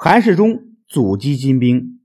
[0.00, 1.98] 韩世忠阻击金兵，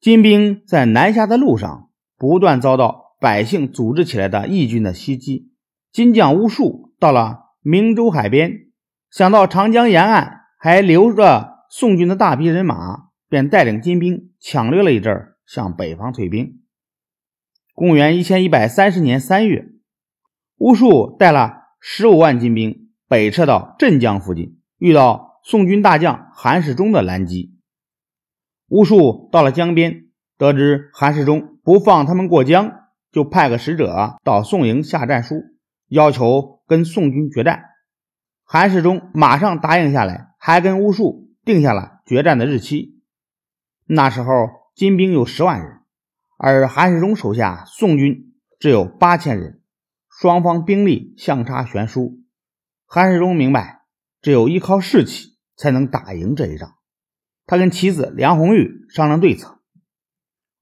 [0.00, 5.52] 金兵在南下的路上不断遭到百姓组织起来的义军的袭击。
[5.92, 8.68] 金将乌术到了明州海边，
[9.10, 16.62] 想到长江沿岸还留着宋军的大批人马，便带领金兵抢掠了一阵，向北方退兵。
[17.74, 19.66] 公元一千一百三十年三月，
[20.56, 25.33] 乌术带了十五万金兵北撤到镇江附近，遇到。
[25.46, 27.54] 宋军大将韩世忠的拦击，
[28.68, 30.06] 乌术到了江边，
[30.38, 32.72] 得知韩世忠不放他们过江，
[33.12, 35.42] 就派个使者到宋营下战书，
[35.86, 37.62] 要求跟宋军决战。
[38.42, 43.02] 韩世忠马上答应下来，还跟乌术定下了决战的日期。
[43.84, 45.80] 那时候金兵有十万人，
[46.38, 49.60] 而韩世忠手下宋军只有八千人，
[50.08, 52.22] 双方兵力相差悬殊。
[52.86, 53.82] 韩世忠明白，
[54.22, 55.33] 只有依靠士气。
[55.56, 56.74] 才能打赢这一仗。
[57.46, 59.60] 他跟妻子梁红玉商量对策。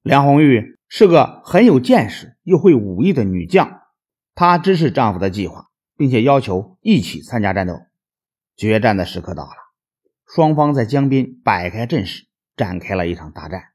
[0.01, 3.81] 梁红玉是个很有见识又会武艺的女将，
[4.35, 7.79] 她支持丈夫的计划，并且要求一起参加战斗。
[8.57, 9.55] 决战的时刻到了，
[10.27, 12.25] 双方在江边摆开阵势，
[12.57, 13.69] 展开了一场大战。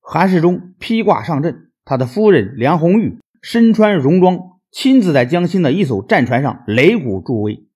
[0.00, 7.66] 韩世忠披挂上阵，他的夫人梁红玉身穿戎装，亲自在江心的一艘战船上擂鼓助威。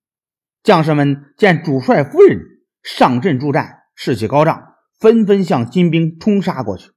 [0.61, 2.56] 将士们见主帅夫人。
[2.87, 6.91] 上阵助战，士气高涨，纷纷向金兵冲杀过去。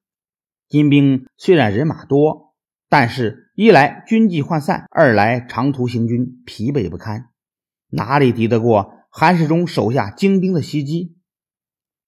[0.69, 2.55] 金兵虽然人马多，
[2.89, 7.31] 但是一来军纪涣散，二来长途行军疲惫不堪，
[7.89, 11.17] 哪里敌得过韩世忠手下精兵的袭击？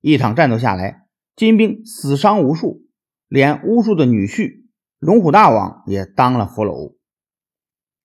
[0.00, 2.86] 一场战斗下来，金兵死伤无数，
[3.27, 4.62] 连巫术的女婿
[5.00, 6.94] 龙虎大王也当了俘虏。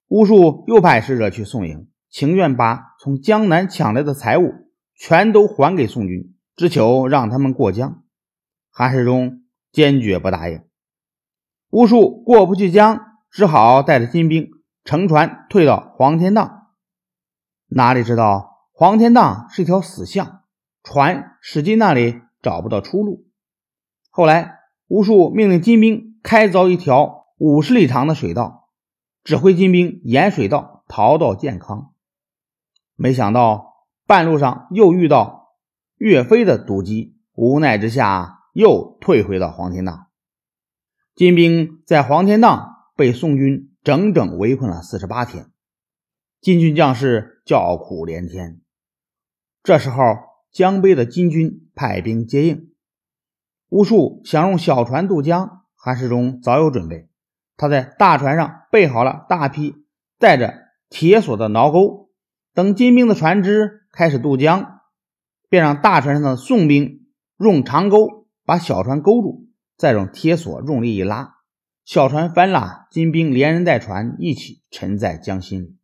[0.08, 4.67] 巫术又派使者去宋营，情愿把从江南抢来的财物。
[4.98, 8.04] 全都还给宋军，只求让他们过江。
[8.72, 10.64] 韩世忠坚决不答应。
[11.70, 14.50] 乌术过不去江，只好带着金兵
[14.84, 16.70] 乘船退到黄天荡。
[17.68, 20.42] 哪里知道黄天荡是一条死巷，
[20.82, 23.28] 船驶进那里找不到出路。
[24.10, 24.56] 后来
[24.88, 28.72] 乌术命令金兵开凿一条五十里长的水道，
[29.24, 31.94] 指挥金兵沿水道逃到建康。
[32.96, 33.77] 没想到。
[34.08, 35.58] 半路上又遇到
[35.98, 40.08] 岳飞的堵击，无奈之下又退回到黄天荡。
[41.14, 45.52] 金兵在黄天荡被宋军整整围困了四十八天，
[46.40, 48.62] 金军将士叫苦连天。
[49.62, 50.16] 这时候，
[50.54, 52.72] 江北的金军派兵接应，
[53.68, 57.10] 乌术想用小船渡江，韩世忠早有准备，
[57.58, 59.86] 他在大船上备好了大批
[60.18, 60.54] 带着
[60.90, 62.10] 铁索的挠钩，
[62.54, 63.84] 等金兵的船只。
[63.98, 64.82] 开始渡江，
[65.50, 67.08] 便让大船上的宋兵
[67.40, 71.38] 用长钩把小船勾住，再用铁索用力一拉，
[71.84, 75.80] 小船翻了，金兵连人带船一起沉在江心里。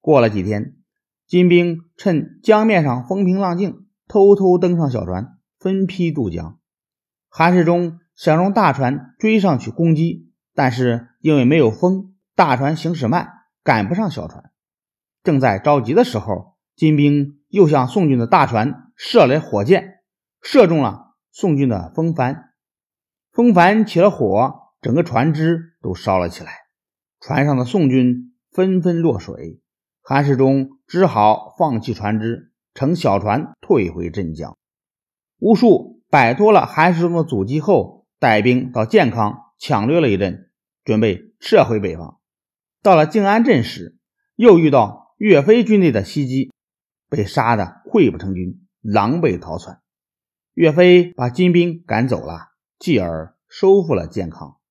[0.00, 0.76] 过了几天，
[1.26, 6.60] 金兵趁江面上风平浪静，偷偷登上小船，分批渡江。
[7.28, 13.28] 韩世忠想用大船追上去攻击，但是因为没有风，大船行驶慢，
[13.64, 14.52] 赶不上小船。
[15.24, 17.32] 正在着急的时候，金兵。
[17.48, 20.00] 又向宋军的大船射来火箭，
[20.42, 22.50] 射中了宋军的风帆，
[23.32, 26.50] 风帆起了火，整个船只都烧了起来。
[27.20, 29.62] 船上的宋军纷纷落水，
[30.02, 34.58] 韩世忠只好放弃船只，乘小船退回镇江。
[35.38, 40.50] 乌术摆脱了韩世忠的阻击后，带兵到建康抢掠了一阵，
[40.84, 42.18] 准备撤回北方。
[42.82, 43.96] 到了静安镇时，
[44.34, 46.50] 又遇到岳飞军队的袭击。
[47.08, 49.80] 被杀的溃不成军，狼狈逃窜。
[50.54, 54.56] 岳飞把金兵赶走了，继而收复了建康。